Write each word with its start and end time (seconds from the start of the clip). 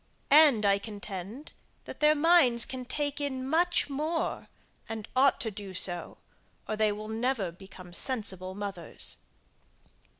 And 0.31 0.65
I 0.65 0.79
contend, 0.79 1.51
that 1.85 1.99
their 1.99 2.15
minds 2.15 2.65
can 2.65 2.85
take 2.85 3.21
in 3.21 3.47
much 3.47 3.87
more, 3.87 4.47
and 4.89 5.07
ought 5.15 5.39
to 5.41 5.51
do 5.51 5.75
so, 5.75 6.17
or 6.67 6.75
they 6.75 6.91
will 6.91 7.07
never 7.07 7.51
become 7.51 7.93
sensible 7.93 8.55
mothers. 8.55 9.17